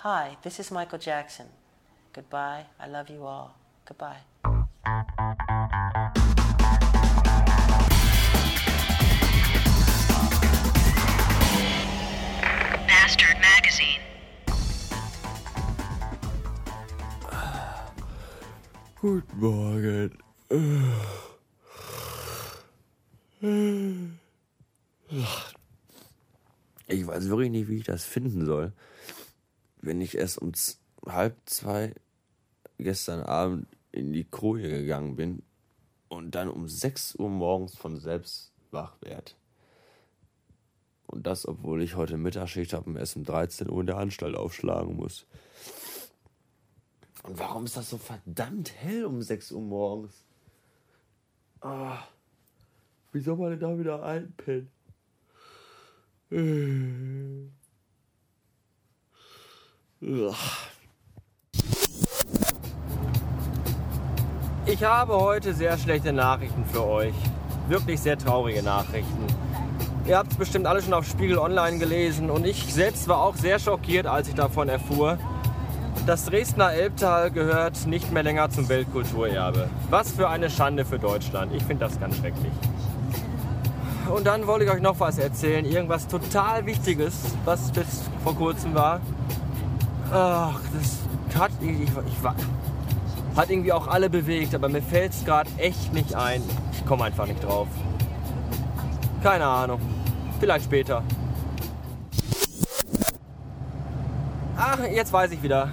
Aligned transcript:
Hi, 0.00 0.36
this 0.42 0.60
is 0.60 0.70
Michael 0.70 0.98
Jackson. 0.98 1.46
Goodbye. 2.12 2.66
I 2.78 2.86
love 2.86 3.08
you 3.08 3.24
all. 3.24 3.56
Goodbye. 3.86 4.18
Bastard 12.86 13.38
Magazine. 13.40 14.02
Guten 19.00 19.40
Morgen. 19.40 20.18
Ich 26.88 27.06
weiß 27.06 27.28
wirklich 27.28 27.50
nicht, 27.50 27.68
wie 27.68 27.78
ich 27.78 27.84
das 27.84 28.04
finden 28.04 28.46
soll. 28.46 28.72
Wenn 29.86 30.00
ich 30.00 30.18
erst 30.18 30.38
um 30.38 30.50
halb 31.06 31.36
zwei 31.44 31.94
gestern 32.76 33.20
Abend 33.20 33.68
in 33.92 34.12
die 34.12 34.24
Koje 34.24 34.68
gegangen 34.68 35.14
bin 35.14 35.44
und 36.08 36.34
dann 36.34 36.48
um 36.48 36.66
6 36.66 37.14
Uhr 37.20 37.30
morgens 37.30 37.76
von 37.76 37.96
selbst 37.96 38.50
wach 38.72 38.96
werd. 39.00 39.36
Und 41.06 41.28
das, 41.28 41.46
obwohl 41.46 41.82
ich 41.82 41.94
heute 41.94 42.16
Mittagsschicht 42.16 42.72
habe 42.72 42.90
und 42.90 42.96
erst 42.96 43.14
um 43.14 43.22
13 43.22 43.70
Uhr 43.70 43.80
in 43.80 43.86
der 43.86 43.98
Anstalt 43.98 44.34
aufschlagen 44.34 44.96
muss. 44.96 45.24
Und 47.22 47.38
warum 47.38 47.64
ist 47.64 47.76
das 47.76 47.88
so 47.88 47.96
verdammt 47.96 48.72
hell 48.74 49.04
um 49.04 49.22
6 49.22 49.52
Uhr 49.52 49.62
morgens? 49.62 50.24
Ah, 51.60 52.02
wie 53.12 53.20
soll 53.20 53.36
man 53.36 53.50
denn 53.50 53.60
da 53.60 53.78
wieder 53.78 54.02
einpennen? 54.02 54.68
Ich 64.66 64.84
habe 64.84 65.14
heute 65.14 65.54
sehr 65.54 65.78
schlechte 65.78 66.12
Nachrichten 66.12 66.66
für 66.66 66.84
euch. 66.84 67.14
Wirklich 67.68 68.00
sehr 68.00 68.18
traurige 68.18 68.62
Nachrichten. 68.62 69.26
Ihr 70.06 70.18
habt 70.18 70.32
es 70.32 70.38
bestimmt 70.38 70.66
alle 70.66 70.82
schon 70.82 70.92
auf 70.92 71.06
Spiegel 71.06 71.38
Online 71.38 71.78
gelesen 71.78 72.28
und 72.28 72.46
ich 72.46 72.74
selbst 72.74 73.08
war 73.08 73.22
auch 73.22 73.36
sehr 73.36 73.58
schockiert, 73.58 74.06
als 74.06 74.28
ich 74.28 74.34
davon 74.34 74.68
erfuhr. 74.68 75.18
Das 76.06 76.26
Dresdner 76.26 76.72
Elbtal 76.72 77.30
gehört 77.30 77.86
nicht 77.86 78.12
mehr 78.12 78.22
länger 78.22 78.50
zum 78.50 78.68
Weltkulturerbe. 78.68 79.70
Was 79.88 80.12
für 80.12 80.28
eine 80.28 80.50
Schande 80.50 80.84
für 80.84 80.98
Deutschland. 80.98 81.54
Ich 81.54 81.64
finde 81.64 81.86
das 81.86 81.98
ganz 81.98 82.18
schrecklich. 82.18 82.52
Und 84.14 84.26
dann 84.26 84.46
wollte 84.46 84.66
ich 84.66 84.70
euch 84.70 84.82
noch 84.82 85.00
was 85.00 85.18
erzählen. 85.18 85.64
Irgendwas 85.64 86.06
total 86.06 86.66
Wichtiges, 86.66 87.14
was 87.46 87.72
bis 87.72 88.02
vor 88.22 88.36
kurzem 88.36 88.74
war. 88.74 89.00
Ach, 90.12 90.60
das 90.72 91.00
hat, 91.38 91.50
ich, 91.60 91.82
ich, 91.82 91.90
hat 93.36 93.50
irgendwie 93.50 93.72
auch 93.72 93.88
alle 93.88 94.08
bewegt, 94.08 94.54
aber 94.54 94.68
mir 94.68 94.82
fällt 94.82 95.12
es 95.12 95.24
gerade 95.24 95.50
echt 95.58 95.92
nicht 95.92 96.14
ein. 96.14 96.42
Ich 96.72 96.86
komme 96.86 97.04
einfach 97.04 97.26
nicht 97.26 97.42
drauf. 97.42 97.66
Keine 99.22 99.46
Ahnung. 99.46 99.80
Vielleicht 100.38 100.66
später. 100.66 101.02
Ach, 104.56 104.78
jetzt 104.90 105.12
weiß 105.12 105.32
ich 105.32 105.42
wieder. 105.42 105.70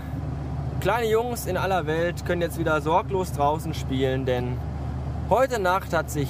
Kleine 0.82 1.10
Jungs 1.10 1.46
in 1.46 1.56
aller 1.56 1.86
Welt 1.86 2.26
können 2.26 2.42
jetzt 2.42 2.58
wieder 2.58 2.82
sorglos 2.82 3.32
draußen 3.32 3.74
spielen, 3.74 4.26
denn 4.26 4.58
heute 5.30 5.60
Nacht 5.60 5.94
hat 5.94 6.10
sich 6.10 6.30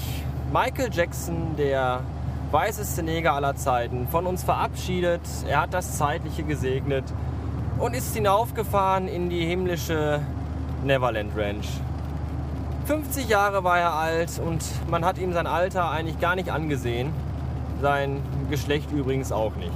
Michael 0.51 0.89
Jackson, 0.91 1.55
der 1.57 2.01
weißeste 2.51 3.01
Neger 3.01 3.33
aller 3.33 3.55
Zeiten, 3.55 4.07
von 4.09 4.27
uns 4.27 4.43
verabschiedet. 4.43 5.21
Er 5.47 5.61
hat 5.61 5.73
das 5.73 5.97
Zeitliche 5.97 6.43
gesegnet 6.43 7.05
und 7.83 7.93
ist 7.97 8.15
hinaufgefahren 8.15 9.09
in 9.09 9.29
die 9.29 9.45
himmlische 9.45 10.21
Neverland 10.85 11.35
Ranch. 11.35 11.67
50 12.85 13.27
Jahre 13.27 13.65
war 13.65 13.77
er 13.77 13.93
alt 13.93 14.39
und 14.39 14.63
man 14.89 15.03
hat 15.03 15.17
ihm 15.17 15.33
sein 15.33 15.47
Alter 15.47 15.91
eigentlich 15.91 16.17
gar 16.21 16.35
nicht 16.35 16.49
angesehen. 16.49 17.11
Sein 17.81 18.21
Geschlecht 18.49 18.89
übrigens 18.93 19.33
auch 19.33 19.53
nicht. 19.55 19.73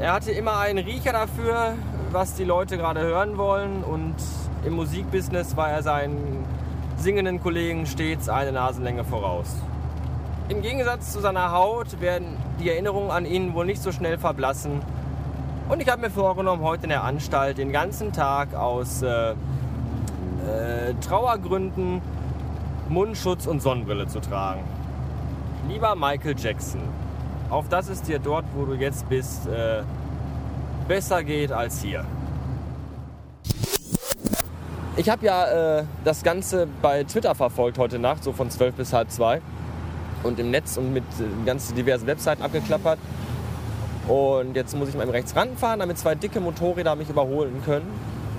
Er 0.00 0.14
hatte 0.14 0.32
immer 0.32 0.56
einen 0.56 0.78
Riecher 0.78 1.12
dafür, 1.12 1.74
was 2.12 2.32
die 2.32 2.44
Leute 2.44 2.78
gerade 2.78 3.02
hören 3.02 3.36
wollen 3.36 3.84
und 3.84 4.14
im 4.64 4.72
Musikbusiness 4.72 5.58
war 5.58 5.68
er 5.68 5.82
seinen 5.82 6.46
singenden 6.96 7.42
Kollegen 7.42 7.84
stets 7.84 8.30
eine 8.30 8.52
Nasenlänge 8.52 9.04
voraus. 9.04 9.54
Im 10.48 10.62
Gegensatz 10.62 11.12
zu 11.12 11.20
seiner 11.20 11.52
Haut 11.52 12.00
werden 12.00 12.38
die 12.58 12.70
Erinnerungen 12.70 13.10
an 13.10 13.26
ihn 13.26 13.52
wohl 13.52 13.66
nicht 13.66 13.82
so 13.82 13.92
schnell 13.92 14.16
verblassen. 14.16 14.80
Und 15.70 15.80
ich 15.80 15.88
habe 15.88 16.02
mir 16.02 16.10
vorgenommen, 16.10 16.64
heute 16.64 16.82
in 16.82 16.88
der 16.88 17.04
Anstalt 17.04 17.58
den 17.58 17.70
ganzen 17.70 18.12
Tag 18.12 18.56
aus 18.56 19.02
äh, 19.02 19.30
äh, 19.30 19.34
Trauergründen 21.00 22.02
Mundschutz 22.88 23.46
und 23.46 23.62
Sonnenbrille 23.62 24.08
zu 24.08 24.18
tragen. 24.18 24.64
Lieber 25.68 25.94
Michael 25.94 26.34
Jackson, 26.36 26.80
auf 27.50 27.68
dass 27.68 27.88
es 27.88 28.02
dir 28.02 28.18
dort, 28.18 28.46
wo 28.56 28.64
du 28.64 28.74
jetzt 28.74 29.08
bist, 29.08 29.46
äh, 29.46 29.84
besser 30.88 31.22
geht 31.22 31.52
als 31.52 31.80
hier. 31.80 32.04
Ich 34.96 35.08
habe 35.08 35.24
ja 35.24 35.78
äh, 35.78 35.84
das 36.02 36.24
Ganze 36.24 36.66
bei 36.82 37.04
Twitter 37.04 37.36
verfolgt 37.36 37.78
heute 37.78 38.00
Nacht, 38.00 38.24
so 38.24 38.32
von 38.32 38.50
12 38.50 38.74
bis 38.74 38.92
halb 38.92 39.08
zwei. 39.12 39.40
Und 40.24 40.40
im 40.40 40.50
Netz 40.50 40.76
und 40.76 40.92
mit 40.92 41.04
äh, 41.20 41.46
ganz 41.46 41.72
diversen 41.72 42.08
Webseiten 42.08 42.42
abgeklappert. 42.42 42.98
Und 44.10 44.56
jetzt 44.56 44.76
muss 44.76 44.88
ich 44.88 44.96
mal 44.96 45.08
rechts 45.08 45.36
ranfahren, 45.36 45.78
damit 45.78 45.96
zwei 45.96 46.16
dicke 46.16 46.40
Motorräder 46.40 46.96
mich 46.96 47.08
überholen 47.08 47.62
können. 47.64 47.86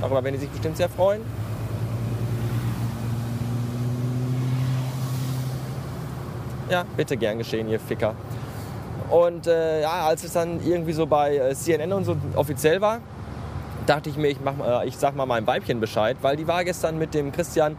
Darüber 0.01 0.21
werden 0.21 0.33
die 0.33 0.41
sich 0.41 0.49
bestimmt 0.49 0.75
sehr 0.75 0.89
freuen. 0.89 1.21
Ja, 6.69 6.83
bitte 6.97 7.15
gern 7.15 7.37
geschehen, 7.37 7.69
ihr 7.69 7.79
Ficker. 7.79 8.15
Und 9.09 9.47
äh, 9.47 9.83
ja, 9.83 10.07
als 10.07 10.25
es 10.25 10.33
dann 10.33 10.59
irgendwie 10.61 10.91
so 10.91 11.05
bei 11.05 11.37
äh, 11.37 11.55
CNN 11.55 11.93
und 11.93 12.03
so 12.03 12.17
offiziell 12.35 12.81
war, 12.81 12.99
dachte 13.85 14.09
ich 14.09 14.17
mir, 14.17 14.27
ich, 14.27 14.41
mach, 14.43 14.83
äh, 14.83 14.87
ich 14.89 14.97
sag 14.97 15.15
mal 15.15 15.25
meinem 15.25 15.47
Weibchen 15.47 15.79
Bescheid, 15.79 16.17
weil 16.21 16.35
die 16.35 16.49
war 16.49 16.65
gestern 16.65 16.97
mit 16.97 17.13
dem 17.13 17.31
Christian 17.31 17.77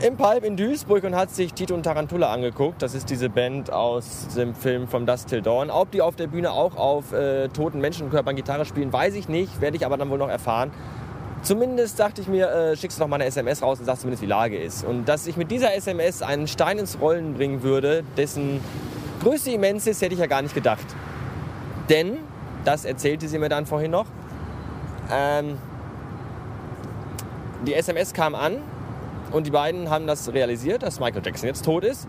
im 0.00 0.16
Palp 0.16 0.44
in 0.44 0.56
Duisburg 0.56 1.02
und 1.02 1.16
hat 1.16 1.30
sich 1.30 1.54
Tito 1.54 1.74
und 1.74 1.82
Tarantula 1.82 2.32
angeguckt. 2.32 2.82
Das 2.82 2.94
ist 2.94 3.10
diese 3.10 3.28
Band 3.28 3.72
aus 3.72 4.28
dem 4.36 4.54
Film 4.54 4.86
From 4.86 5.06
Dust 5.06 5.28
Till 5.28 5.42
Dawn. 5.42 5.70
Ob 5.70 5.90
die 5.90 6.02
auf 6.02 6.14
der 6.14 6.28
Bühne 6.28 6.52
auch 6.52 6.76
auf 6.76 7.12
äh, 7.12 7.48
toten 7.48 7.80
Menschenkörpern 7.80 8.36
Gitarre 8.36 8.64
spielen, 8.64 8.92
weiß 8.92 9.14
ich 9.14 9.28
nicht, 9.28 9.60
werde 9.60 9.76
ich 9.76 9.84
aber 9.84 9.96
dann 9.96 10.08
wohl 10.10 10.18
noch 10.18 10.28
erfahren. 10.28 10.70
Zumindest 11.42 11.98
dachte 11.98 12.20
ich 12.20 12.28
mir, 12.28 12.48
äh, 12.48 12.76
schickst 12.76 12.98
du 12.98 13.02
doch 13.02 13.08
mal 13.08 13.16
eine 13.16 13.24
SMS 13.24 13.60
raus 13.60 13.80
und 13.80 13.86
sagst 13.86 14.02
zumindest, 14.02 14.22
wie 14.22 14.26
Lage 14.26 14.56
ist. 14.56 14.84
Und 14.84 15.06
dass 15.06 15.26
ich 15.26 15.36
mit 15.36 15.50
dieser 15.50 15.74
SMS 15.74 16.22
einen 16.22 16.46
Stein 16.46 16.78
ins 16.78 17.00
Rollen 17.00 17.34
bringen 17.34 17.62
würde, 17.62 18.04
dessen 18.16 18.60
Größe 19.22 19.50
immens 19.50 19.86
ist, 19.88 20.00
hätte 20.00 20.14
ich 20.14 20.20
ja 20.20 20.26
gar 20.26 20.42
nicht 20.42 20.54
gedacht. 20.54 20.86
Denn, 21.88 22.18
das 22.64 22.84
erzählte 22.84 23.26
sie 23.26 23.38
mir 23.38 23.48
dann 23.48 23.66
vorhin 23.66 23.90
noch, 23.90 24.06
ähm, 25.12 25.58
die 27.66 27.74
SMS 27.74 28.12
kam 28.12 28.36
an 28.36 28.58
und 29.32 29.46
die 29.46 29.50
beiden 29.50 29.90
haben 29.90 30.06
das 30.06 30.32
realisiert, 30.32 30.82
dass 30.82 31.00
Michael 31.00 31.22
Jackson 31.24 31.48
jetzt 31.48 31.64
tot 31.64 31.84
ist 31.84 32.08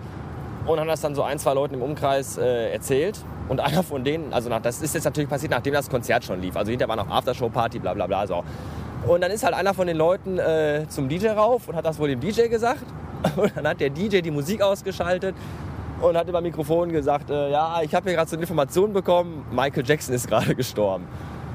und 0.65 0.79
haben 0.79 0.87
das 0.87 1.01
dann 1.01 1.15
so 1.15 1.23
ein, 1.23 1.39
zwei 1.39 1.53
Leuten 1.53 1.75
im 1.75 1.81
Umkreis 1.81 2.37
äh, 2.37 2.71
erzählt. 2.71 3.19
Und 3.47 3.59
einer 3.59 3.83
von 3.83 4.03
denen, 4.03 4.33
also 4.33 4.49
nach, 4.49 4.61
das 4.61 4.81
ist 4.81 4.93
jetzt 4.93 5.03
natürlich 5.03 5.29
passiert, 5.29 5.51
nachdem 5.51 5.73
das 5.73 5.89
Konzert 5.89 6.23
schon 6.23 6.41
lief. 6.41 6.55
Also 6.55 6.69
hinterher 6.71 6.95
war 6.95 7.03
noch 7.03 7.09
Aftershow-Party, 7.09 7.79
bla 7.79 7.93
bla 7.93 8.07
bla. 8.07 8.27
So. 8.27 8.43
Und 9.07 9.21
dann 9.21 9.31
ist 9.31 9.43
halt 9.43 9.55
einer 9.55 9.73
von 9.73 9.87
den 9.87 9.97
Leuten 9.97 10.37
äh, 10.37 10.85
zum 10.87 11.09
DJ 11.09 11.29
rauf 11.29 11.67
und 11.67 11.75
hat 11.75 11.85
das 11.85 11.99
wohl 11.99 12.09
dem 12.09 12.19
DJ 12.19 12.47
gesagt. 12.47 12.83
Und 13.35 13.51
dann 13.53 13.67
hat 13.67 13.81
der 13.81 13.89
DJ 13.89 14.21
die 14.21 14.31
Musik 14.31 14.61
ausgeschaltet 14.61 15.35
und 16.01 16.15
hat 16.15 16.29
über 16.29 16.39
Mikrofon 16.39 16.89
gesagt, 16.89 17.29
äh, 17.29 17.51
ja, 17.51 17.81
ich 17.81 17.93
habe 17.93 18.07
hier 18.07 18.15
gerade 18.15 18.29
so 18.29 18.35
eine 18.37 18.43
Information 18.43 18.93
bekommen, 18.93 19.45
Michael 19.51 19.83
Jackson 19.85 20.15
ist 20.15 20.27
gerade 20.27 20.55
gestorben. 20.55 21.05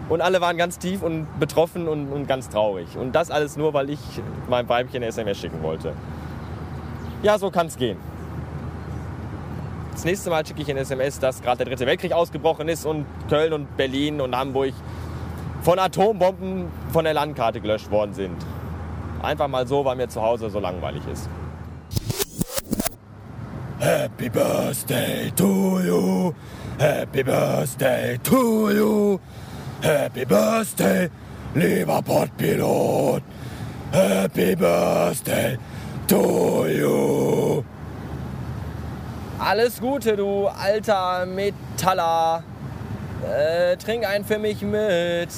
Und 0.09 0.21
alle 0.21 0.41
waren 0.41 0.57
ganz 0.57 0.79
tief 0.79 1.03
und 1.03 1.27
betroffen 1.41 1.89
und, 1.89 2.12
und 2.12 2.27
ganz 2.27 2.49
traurig. 2.49 2.97
Und 2.97 3.12
das 3.15 3.31
alles 3.31 3.56
nur, 3.56 3.73
weil 3.73 3.91
ich 3.91 4.01
meinem 4.49 4.69
Weibchen 4.69 4.97
eine 4.97 5.06
SMS 5.06 5.39
schicken 5.39 5.62
wollte. 5.62 5.95
Ja, 7.23 7.39
so 7.39 7.51
kann 7.51 7.69
es 7.69 7.77
gehen. 7.77 7.97
Das 9.93 10.05
nächste 10.05 10.29
Mal 10.29 10.45
schicke 10.45 10.61
ich 10.61 10.71
eine 10.71 10.81
SMS, 10.81 11.21
dass 11.21 11.41
gerade 11.41 11.59
der 11.59 11.67
dritte 11.67 11.87
Weltkrieg 11.87 12.12
ausgebrochen 12.12 12.69
ist 12.69 12.85
und 12.85 13.06
Köln 13.29 13.53
und 13.53 13.77
Berlin 13.77 14.21
und 14.21 14.37
Hamburg 14.37 14.75
von 15.62 15.79
Atombomben 15.79 16.67
von 16.93 17.05
der 17.05 17.15
Landkarte 17.15 17.61
gelöscht 17.61 17.91
worden 17.91 18.12
sind. 18.12 18.37
Einfach 19.23 19.49
mal 19.49 19.67
so, 19.67 19.85
weil 19.85 19.97
mir 19.97 20.09
zu 20.09 20.21
Hause 20.21 20.50
so 20.50 20.61
langweilig 20.61 21.03
ist. 21.11 21.31
Happy 23.79 24.29
Birthday 24.29 25.31
to 25.35 25.81
you. 25.81 26.33
Happy 26.79 27.23
Birthday 27.23 28.19
to 28.23 28.71
you. 28.71 29.19
Happy 29.85 30.25
Birthday, 30.25 31.11
lieber 31.55 32.01
Pottpilot. 32.01 33.23
Happy 33.93 34.57
Birthday 34.57 35.59
to 36.07 36.67
you. 36.67 37.63
Alles 39.39 39.79
Gute, 39.79 40.17
du 40.17 40.47
alter 40.47 41.27
Metaller. 41.27 42.43
Äh, 43.31 43.77
trink 43.77 44.07
einen 44.07 44.25
für 44.25 44.39
mich 44.39 44.63
mit. 44.63 45.29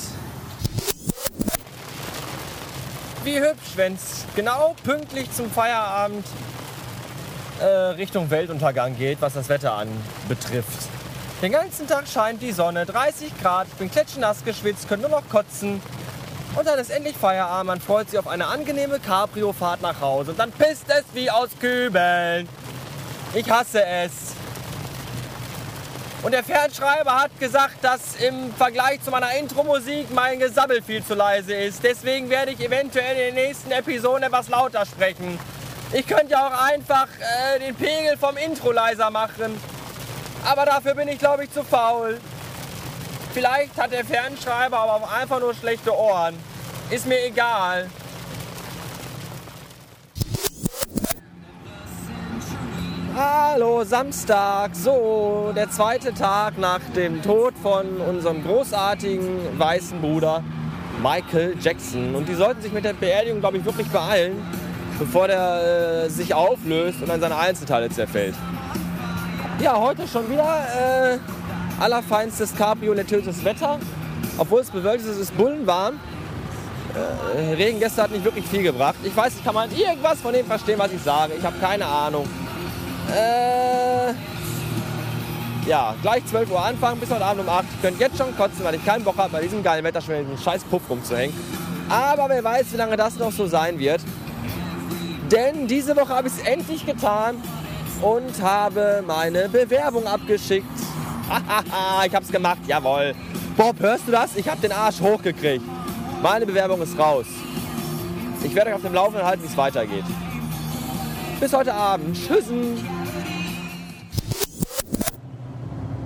wie 3.25 3.41
hübsch, 3.41 3.73
wenn 3.75 3.95
es 3.95 4.25
genau 4.37 4.77
pünktlich 4.85 5.33
zum 5.33 5.51
Feierabend 5.51 6.25
äh, 7.61 7.65
Richtung 7.65 8.31
Weltuntergang 8.31 8.97
geht, 8.97 9.21
was 9.21 9.35
das 9.35 9.49
Wetter 9.49 9.75
anbetrifft. 9.75 10.96
Den 11.43 11.53
ganzen 11.53 11.87
Tag 11.87 12.09
scheint 12.09 12.41
die 12.41 12.51
Sonne, 12.51 12.87
30 12.87 13.31
Grad, 13.43 13.67
ich 13.71 13.75
bin 13.75 13.91
klitschnass 13.91 14.43
geschwitzt, 14.43 14.89
könnte 14.89 15.07
nur 15.07 15.21
noch 15.21 15.29
kotzen. 15.29 15.83
Und 16.57 16.67
dann 16.67 16.79
ist 16.79 16.91
endlich 16.91 17.15
Feierabend, 17.15 17.67
man 17.67 17.81
freut 17.81 18.09
sich 18.09 18.19
auf 18.19 18.27
eine 18.27 18.47
angenehme 18.47 18.99
Cabrio-Fahrt 18.99 19.83
nach 19.83 20.01
Hause. 20.01 20.31
Und 20.31 20.39
dann 20.39 20.51
pisst 20.51 20.87
es 20.89 21.05
wie 21.13 21.31
aus 21.31 21.51
Kübeln. 21.61 22.49
Ich 23.35 23.51
hasse 23.51 23.85
es. 23.85 24.33
Und 26.23 26.33
der 26.33 26.43
Fernschreiber 26.43 27.21
hat 27.21 27.39
gesagt, 27.39 27.85
dass 27.85 28.17
im 28.17 28.55
Vergleich 28.55 29.03
zu 29.03 29.11
meiner 29.11 29.37
Intro-Musik 29.37 30.07
mein 30.15 30.39
Gesabbel 30.39 30.81
viel 30.81 31.05
zu 31.05 31.15
leise 31.15 31.55
ist. 31.55 31.85
Deswegen 31.85 32.31
werde 32.31 32.53
ich 32.53 32.61
eventuell 32.61 33.29
in 33.29 33.35
den 33.35 33.45
nächsten 33.45 33.71
Episoden 33.73 34.23
etwas 34.23 34.49
lauter 34.49 34.87
sprechen. 34.87 35.39
Ich 35.93 36.07
könnte 36.07 36.33
ja 36.33 36.49
auch 36.49 36.63
einfach 36.63 37.09
äh, 37.21 37.59
den 37.59 37.75
Pegel 37.75 38.17
vom 38.17 38.39
Intro 38.39 38.73
leiser 38.73 39.11
machen. 39.11 39.61
Aber 40.47 40.65
dafür 40.65 40.95
bin 40.95 41.09
ich, 41.09 41.19
glaube 41.19 41.43
ich, 41.43 41.51
zu 41.51 41.65
faul. 41.65 42.19
Vielleicht 43.35 43.77
hat 43.77 43.91
der 43.91 44.05
Fernschreiber 44.05 44.79
aber 44.79 44.95
auch 44.95 45.13
einfach 45.13 45.41
nur 45.41 45.53
schlechte 45.55 45.93
Ohren. 45.93 46.37
Ist 46.89 47.05
mir 47.05 47.27
egal. 47.27 47.91
Hallo, 53.17 53.83
Samstag. 53.83 54.77
So, 54.77 55.53
der 55.57 55.69
zweite 55.71 56.15
Tag 56.15 56.59
nach 56.59 56.81
dem 56.95 57.23
Tod 57.23 57.55
von 57.61 58.01
unserem 58.01 58.45
großartigen 58.45 59.59
weißen 59.59 60.01
Bruder 60.01 60.45
Michael 61.03 61.57
Jackson. 61.61 62.15
Und 62.15 62.29
die 62.29 62.35
sollten 62.35 62.63
sich 62.63 62.73
mit 62.73 62.85
der 62.85 62.93
Beerdigung, 62.93 63.41
glaube 63.41 63.59
ich, 63.59 63.65
wirklich 63.65 63.89
beeilen, 63.89 64.47
bevor 65.01 65.27
der 65.27 66.05
äh, 66.05 66.09
sich 66.09 66.35
auflöst 66.35 67.03
und 67.03 67.11
an 67.11 67.21
seine 67.21 67.37
Einzelteile 67.37 67.91
zerfällt. 67.91 68.35
Ja, 69.59 69.81
heute 69.81 70.07
schon 70.07 70.29
wieder 70.31 71.15
äh, 71.15 71.19
allerfeinstes 71.81 72.55
cabrioletöses 72.55 73.43
Wetter. 73.43 73.79
Obwohl 74.37 74.61
es 74.61 74.71
bewölkt 74.71 75.03
ist, 75.03 75.09
es 75.09 75.19
ist 75.19 75.37
bullenwarm. 75.37 75.99
Äh, 77.35 77.55
Regen 77.55 77.81
gestern 77.81 78.05
hat 78.05 78.11
nicht 78.11 78.25
wirklich 78.25 78.45
viel 78.47 78.63
gebracht. 78.63 78.97
Ich 79.03 79.17
weiß 79.17 79.33
nicht, 79.33 79.45
kann 79.45 79.55
man 79.55 79.71
irgendwas 79.75 80.21
von 80.21 80.35
dem 80.35 80.45
verstehen, 80.45 80.79
was 80.79 80.93
ich 80.93 81.01
sage? 81.01 81.33
Ich 81.39 81.43
habe 81.43 81.59
keine 81.59 81.87
Ahnung. 81.87 82.29
Äh, 83.11 84.13
ja, 85.67 85.95
gleich 86.03 86.27
12 86.27 86.51
Uhr 86.51 86.63
anfangen, 86.63 87.01
bis 87.01 87.11
heute 87.11 87.25
Abend 87.25 87.43
um 87.43 87.49
8. 87.49 87.65
Ich 87.77 87.83
könnte 87.83 88.01
jetzt 88.01 88.19
schon 88.19 88.37
kotzen, 88.37 88.63
weil 88.63 88.75
ich 88.75 88.85
keinen 88.85 89.05
Bock 89.05 89.17
habe, 89.17 89.31
bei 89.31 89.41
diesem 89.41 89.63
geilen 89.63 89.85
Wetter 89.85 90.03
schon 90.03 90.17
in 90.17 90.29
den 90.29 90.39
scheiß 90.39 90.65
Puff 90.65 90.83
rumzuhängen. 90.91 91.35
Aber 91.89 92.29
wer 92.29 92.45
weiß, 92.45 92.67
wie 92.73 92.77
lange 92.77 92.97
das 92.99 93.17
noch 93.17 93.33
so 93.33 93.47
sein 93.47 93.79
wird. 93.79 94.03
Denn 95.33 95.67
diese 95.67 95.97
Woche 95.97 96.11
habe 96.11 96.29
ich 96.29 96.35
es 96.35 96.47
endlich 96.47 96.85
getan 96.85 97.37
und 98.03 98.43
habe 98.43 99.03
meine 99.07 99.49
Bewerbung 99.49 100.07
abgeschickt. 100.07 100.67
ich 102.07 102.15
habe 102.15 102.25
es 102.25 102.31
gemacht, 102.31 102.61
jawohl. 102.67 103.15
Bob, 103.57 103.81
hörst 103.81 104.07
du 104.07 104.13
das? 104.13 104.37
Ich 104.37 104.49
habe 104.49 104.61
den 104.61 104.73
Arsch 104.73 105.01
hochgekriegt. 105.01 105.65
Meine 106.23 106.47
Bewerbung 106.47 106.81
ist 106.83 106.99
raus. 106.99 107.27
Ich 108.43 108.55
werde 108.55 108.71
euch 108.71 108.77
auf 108.77 108.83
dem 108.83 108.95
Laufenden 108.95 109.27
halten, 109.27 109.43
wie 109.43 109.47
es 109.47 109.57
weitergeht. 109.57 110.05
Bis 111.41 111.53
heute 111.53 111.73
Abend. 111.73 112.17
Tschüssen. 112.17 112.77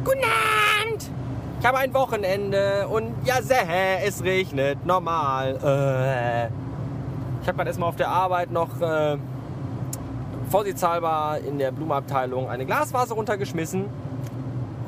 Guten 0.04 0.24
Abend. 0.24 1.10
Ich 1.60 1.66
habe 1.66 1.78
ein 1.78 1.92
Wochenende 1.92 2.88
und 2.88 3.14
ja, 3.24 3.42
säh, 3.42 4.04
es 4.04 4.22
regnet. 4.24 4.84
Normal. 4.86 5.56
Äh. 5.62 6.46
Ich 7.42 7.48
habe 7.48 7.56
gerade 7.56 7.70
erstmal 7.70 7.88
auf 7.88 7.96
der 7.96 8.08
Arbeit 8.08 8.50
noch 8.50 8.80
äh, 8.80 9.16
vorsichtshalber 10.50 11.38
in 11.46 11.58
der 11.58 11.70
Blumenabteilung 11.70 12.48
eine 12.48 12.66
Glasvase 12.66 13.14
runtergeschmissen. 13.14 13.84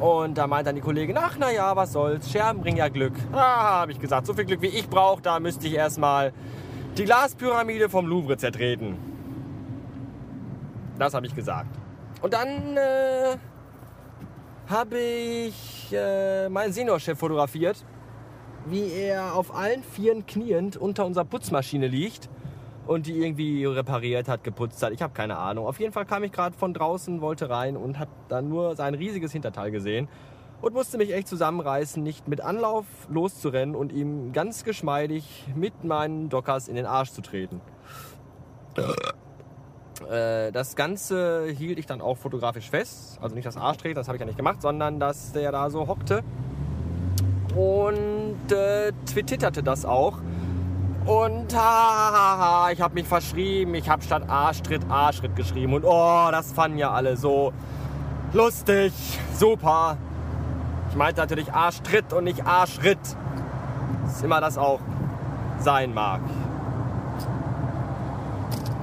Und 0.00 0.36
da 0.36 0.48
meint 0.48 0.66
dann 0.66 0.74
die 0.74 0.80
Kollegin, 0.80 1.16
ach 1.16 1.38
naja, 1.38 1.76
was 1.76 1.92
soll's, 1.92 2.30
Scherben 2.30 2.60
bringen 2.60 2.78
ja 2.78 2.88
Glück. 2.88 3.12
Ah, 3.32 3.80
habe 3.80 3.92
ich 3.92 4.00
gesagt, 4.00 4.26
so 4.26 4.34
viel 4.34 4.44
Glück 4.44 4.60
wie 4.60 4.66
ich 4.66 4.88
brauche, 4.88 5.22
da 5.22 5.38
müsste 5.38 5.68
ich 5.68 5.74
erstmal 5.74 6.32
die 6.98 7.04
Glaspyramide 7.04 7.88
vom 7.88 8.06
Louvre 8.06 8.36
zertreten. 8.36 8.96
Das 10.98 11.14
habe 11.14 11.26
ich 11.26 11.34
gesagt. 11.34 11.70
Und 12.20 12.34
dann 12.34 12.76
äh, 12.76 13.36
habe 14.68 14.98
ich 14.98 15.92
äh, 15.92 16.48
meinen 16.48 16.72
Seniorchef 16.72 17.16
fotografiert, 17.16 17.84
wie 18.66 18.90
er 18.92 19.36
auf 19.36 19.54
allen 19.54 19.84
Vieren 19.84 20.26
kniend 20.26 20.76
unter 20.76 21.06
unserer 21.06 21.24
Putzmaschine 21.24 21.86
liegt 21.86 22.28
und 22.86 23.06
die 23.06 23.12
irgendwie 23.12 23.64
repariert 23.64 24.28
hat, 24.28 24.44
geputzt 24.44 24.82
hat. 24.82 24.92
Ich 24.92 25.02
habe 25.02 25.12
keine 25.12 25.38
Ahnung. 25.38 25.66
Auf 25.66 25.78
jeden 25.80 25.92
Fall 25.92 26.04
kam 26.04 26.24
ich 26.24 26.32
gerade 26.32 26.56
von 26.56 26.74
draußen, 26.74 27.20
wollte 27.20 27.48
rein 27.48 27.76
und 27.76 27.98
habe 27.98 28.10
dann 28.28 28.48
nur 28.48 28.76
sein 28.76 28.94
riesiges 28.94 29.32
Hinterteil 29.32 29.70
gesehen 29.70 30.08
und 30.60 30.74
musste 30.74 30.96
mich 30.98 31.12
echt 31.12 31.28
zusammenreißen, 31.28 32.02
nicht 32.02 32.28
mit 32.28 32.40
Anlauf 32.40 32.86
loszurennen 33.08 33.74
und 33.74 33.92
ihm 33.92 34.32
ganz 34.32 34.64
geschmeidig 34.64 35.46
mit 35.54 35.84
meinen 35.84 36.28
Dockers 36.28 36.68
in 36.68 36.76
den 36.76 36.86
Arsch 36.86 37.10
zu 37.10 37.20
treten. 37.20 37.60
Äh, 40.08 40.52
Das 40.52 40.76
Ganze 40.76 41.46
hielt 41.48 41.78
ich 41.78 41.86
dann 41.86 42.00
auch 42.00 42.16
fotografisch 42.16 42.70
fest. 42.70 43.18
Also 43.20 43.34
nicht 43.34 43.46
das 43.46 43.56
Arschtreten, 43.56 43.96
das 43.96 44.08
habe 44.08 44.16
ich 44.16 44.20
ja 44.20 44.26
nicht 44.26 44.38
gemacht, 44.38 44.62
sondern 44.62 44.98
dass 45.00 45.32
der 45.32 45.52
da 45.52 45.70
so 45.70 45.86
hockte. 45.86 46.22
Und 47.56 48.50
äh, 48.50 48.92
twitterte 49.06 49.62
das 49.62 49.84
auch. 49.84 50.18
Und 51.06 51.52
hahaha, 51.52 52.70
ich 52.70 52.80
habe 52.80 52.94
mich 52.94 53.06
verschrieben. 53.06 53.74
Ich 53.74 53.88
habe 53.88 54.02
statt 54.02 54.22
Arschtritt 54.28 54.82
Arschritt 54.88 55.34
geschrieben. 55.34 55.74
Und 55.74 55.84
oh, 55.84 56.28
das 56.30 56.52
fanden 56.52 56.78
ja 56.78 56.92
alle 56.92 57.16
so 57.16 57.52
lustig. 58.32 58.92
Super. 59.34 59.96
Ich 60.90 60.96
meinte 60.96 61.20
natürlich 61.20 61.52
Arschtritt 61.52 62.12
und 62.12 62.24
nicht 62.24 62.46
Arschritt. 62.46 63.00
Was 64.04 64.22
immer 64.22 64.40
das 64.40 64.58
auch 64.58 64.80
sein 65.58 65.92
mag. 65.92 66.20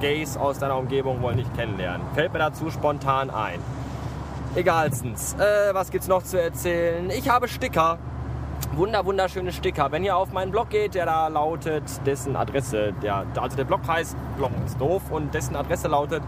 Gays 0.00 0.36
aus 0.36 0.58
deiner 0.58 0.76
Umgebung 0.76 1.22
wollen 1.22 1.38
dich 1.38 1.52
kennenlernen. 1.54 2.06
Fällt 2.14 2.32
mir 2.32 2.38
dazu 2.38 2.70
spontan 2.70 3.30
ein. 3.30 3.60
Egalstens. 4.56 5.34
Äh, 5.34 5.72
was 5.72 5.90
gibt's 5.90 6.08
noch 6.08 6.22
zu 6.22 6.40
erzählen? 6.40 7.08
Ich 7.10 7.28
habe 7.28 7.48
Sticker. 7.48 7.98
Wunder, 8.72 9.04
wunderschöne 9.04 9.52
Sticker. 9.52 9.90
Wenn 9.90 10.04
ihr 10.04 10.16
auf 10.16 10.32
meinen 10.32 10.52
Blog 10.52 10.70
geht, 10.70 10.94
der 10.94 11.06
da 11.06 11.26
lautet, 11.26 11.82
dessen 12.06 12.36
Adresse, 12.36 12.92
der, 13.02 13.26
also 13.36 13.56
der 13.56 13.64
Blog 13.64 13.80
heißt 13.86 14.16
Bloggen 14.36 14.64
ist 14.64 14.80
doof 14.80 15.02
und 15.10 15.34
dessen 15.34 15.56
Adresse 15.56 15.88
lautet 15.88 16.22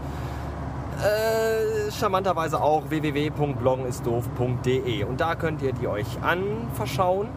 äh, 0.99 1.89
charmanterweise 1.91 2.61
auch 2.61 2.89
www.bloggenistdoof.de 2.89 5.05
und 5.05 5.21
da 5.21 5.35
könnt 5.35 5.61
ihr 5.61 5.71
die 5.73 5.87
euch 5.87 6.21
anverschauen. 6.21 7.29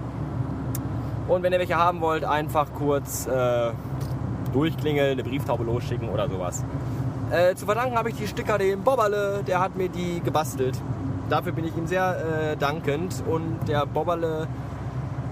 Und 1.29 1.43
wenn 1.43 1.53
ihr 1.53 1.59
welche 1.59 1.77
haben 1.77 2.01
wollt, 2.01 2.25
einfach 2.25 2.69
kurz 2.77 3.27
äh, 3.27 3.73
durchklingeln, 4.53 5.13
eine 5.13 5.23
Brieftaube 5.23 5.63
losschicken 5.65 6.09
oder 6.09 6.29
sowas. 6.29 6.65
Äh, 7.31 7.55
zu 7.55 7.67
verdanken 7.67 7.97
habe 7.97 8.11
ich 8.11 8.17
die 8.17 8.27
Sticker 8.27 8.59
dem 8.59 8.83
Bobberle, 8.83 9.45
der 9.47 9.61
hat 9.61 9.77
mir 9.77 9.89
die 9.89 10.21
gebastelt. 10.21 10.77
Dafür 11.29 11.53
bin 11.53 11.65
ich 11.65 11.77
ihm 11.77 11.87
sehr 11.87 12.53
äh, 12.53 12.57
dankend 12.57 13.23
und 13.29 13.59
der 13.67 13.87
Bobberle, 13.87 14.49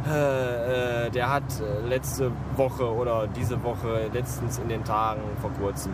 äh, 0.06 1.06
äh, 1.06 1.10
der 1.10 1.30
hat 1.30 1.44
äh, 1.60 1.86
letzte 1.88 2.30
Woche 2.56 2.92
oder 2.92 3.26
diese 3.26 3.62
Woche, 3.62 4.10
letztens 4.12 4.58
in 4.58 4.68
den 4.68 4.84
Tagen 4.84 5.22
vor 5.40 5.50
kurzem, 5.52 5.92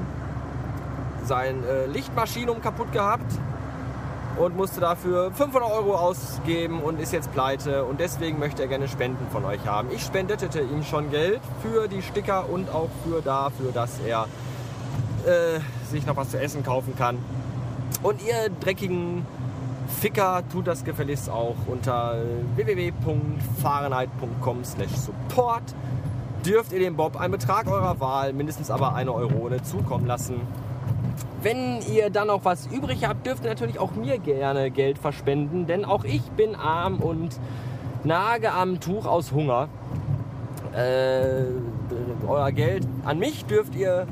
sein 1.24 1.62
äh, 1.64 1.86
Lichtmaschinum 1.86 2.60
kaputt 2.60 2.92
gehabt 2.92 3.32
und 4.36 4.56
musste 4.56 4.80
dafür 4.80 5.30
500 5.32 5.70
Euro 5.70 5.94
ausgeben 5.94 6.80
und 6.80 7.00
ist 7.00 7.12
jetzt 7.12 7.32
pleite 7.32 7.84
und 7.84 8.00
deswegen 8.00 8.38
möchte 8.38 8.62
er 8.62 8.68
gerne 8.68 8.88
Spenden 8.88 9.28
von 9.30 9.44
euch 9.44 9.64
haben. 9.66 9.88
Ich 9.92 10.02
spendete 10.02 10.60
ihm 10.60 10.82
schon 10.82 11.10
Geld 11.10 11.40
für 11.62 11.86
die 11.86 12.02
Sticker 12.02 12.48
und 12.48 12.70
auch 12.70 12.90
für 13.04 13.22
dafür, 13.22 13.70
dass 13.72 14.00
er 14.00 14.26
äh, 15.26 15.60
sich 15.88 16.06
noch 16.06 16.16
was 16.16 16.30
zu 16.30 16.40
essen 16.40 16.64
kaufen 16.64 16.96
kann. 16.96 17.18
Und 18.02 18.22
ihr 18.22 18.50
dreckigen 18.60 19.26
Ficker 19.98 20.42
tut 20.50 20.66
das 20.66 20.84
gefälligst 20.84 21.28
auch 21.28 21.56
unter 21.66 22.16
www.fahrenheit.com 22.56 24.64
support 24.64 25.74
dürft 26.44 26.72
ihr 26.72 26.78
dem 26.78 26.96
Bob 26.96 27.20
einen 27.20 27.32
Betrag 27.32 27.70
eurer 27.70 28.00
Wahl, 28.00 28.32
mindestens 28.32 28.70
aber 28.70 28.94
eine 28.94 29.12
Eurone, 29.12 29.62
zukommen 29.62 30.06
lassen. 30.06 30.40
Wenn 31.42 31.80
ihr 31.90 32.10
dann 32.10 32.28
noch 32.28 32.44
was 32.44 32.66
übrig 32.66 33.06
habt, 33.06 33.26
dürft 33.26 33.44
ihr 33.44 33.50
natürlich 33.50 33.78
auch 33.78 33.92
mir 33.92 34.18
gerne 34.18 34.70
Geld 34.70 34.98
verspenden, 34.98 35.66
denn 35.66 35.84
auch 35.84 36.04
ich 36.04 36.22
bin 36.32 36.54
arm 36.54 36.98
und 36.98 37.38
nage 38.04 38.52
am 38.52 38.80
Tuch 38.80 39.06
aus 39.06 39.32
Hunger. 39.32 39.68
Äh, 40.74 41.44
euer 42.28 42.52
Geld 42.52 42.86
an 43.04 43.18
mich 43.18 43.44
dürft 43.46 43.74
ihr 43.74 44.06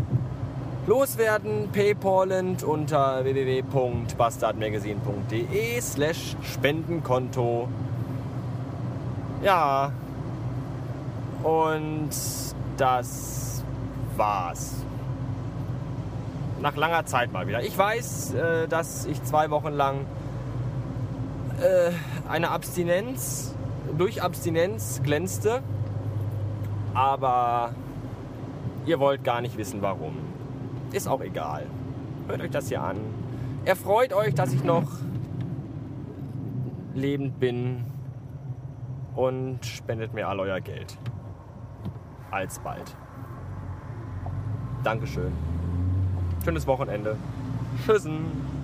loswerden, 0.88 1.68
paypalend 1.70 2.64
unter 2.64 3.22
www.bastardmagazine.de 3.22 5.80
slash 5.82 6.34
Spendenkonto. 6.42 7.68
Ja, 9.42 9.92
und 11.42 12.08
das 12.78 13.62
war's. 14.16 14.76
Nach 16.62 16.74
langer 16.74 17.04
Zeit 17.04 17.30
mal 17.32 17.46
wieder. 17.46 17.62
Ich 17.62 17.76
weiß, 17.76 18.32
äh, 18.34 18.66
dass 18.66 19.04
ich 19.04 19.22
zwei 19.22 19.50
Wochen 19.50 19.74
lang 19.74 20.06
äh, 21.60 21.90
eine 22.28 22.50
Abstinenz, 22.50 23.54
durch 23.96 24.22
Abstinenz 24.22 25.02
glänzte. 25.04 25.62
Aber 26.94 27.74
ihr 28.86 28.98
wollt 28.98 29.22
gar 29.22 29.42
nicht 29.42 29.58
wissen, 29.58 29.82
warum. 29.82 30.27
Ist 30.92 31.08
auch 31.08 31.20
egal. 31.20 31.66
Hört 32.26 32.40
euch 32.40 32.50
das 32.50 32.68
hier 32.68 32.82
an. 32.82 32.98
Erfreut 33.64 34.12
euch, 34.12 34.34
dass 34.34 34.52
ich 34.52 34.64
noch 34.64 34.90
lebend 36.94 37.38
bin 37.38 37.84
und 39.14 39.64
spendet 39.64 40.14
mir 40.14 40.28
all 40.28 40.40
euer 40.40 40.60
Geld. 40.60 40.96
Alsbald. 42.30 42.96
Dankeschön. 44.82 45.32
Schönes 46.44 46.66
Wochenende. 46.66 47.16
Tschüssen. 47.84 48.57